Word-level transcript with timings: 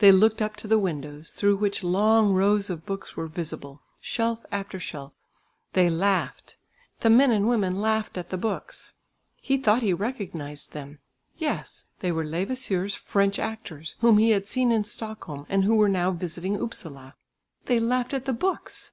They 0.00 0.12
looked 0.12 0.42
up 0.42 0.54
to 0.56 0.68
the 0.68 0.78
window's, 0.78 1.30
through 1.30 1.56
which 1.56 1.82
long 1.82 2.34
rows 2.34 2.68
of 2.68 2.84
books 2.84 3.16
were 3.16 3.26
visible, 3.26 3.80
shelf 4.02 4.44
after 4.52 4.78
shelf. 4.78 5.14
They 5.72 5.88
laughed, 5.88 6.58
the 7.00 7.08
men 7.08 7.30
and 7.30 7.48
women 7.48 7.80
laughed 7.80 8.18
at 8.18 8.28
the 8.28 8.36
books. 8.36 8.92
He 9.36 9.56
thought 9.56 9.80
he 9.80 9.94
recognised 9.94 10.72
them. 10.72 10.98
Yes, 11.38 11.86
they 12.00 12.12
were 12.12 12.22
Levasseur's 12.26 12.94
French 12.94 13.38
actors, 13.38 13.96
whom 14.00 14.18
he 14.18 14.32
had 14.32 14.46
seen 14.46 14.70
in 14.72 14.84
Stockholm 14.84 15.46
and 15.48 15.64
who 15.64 15.74
were 15.76 15.88
now 15.88 16.10
visiting 16.10 16.60
Upsala. 16.60 17.14
They 17.64 17.80
laughed 17.80 18.12
at 18.12 18.26
the 18.26 18.34
books! 18.34 18.92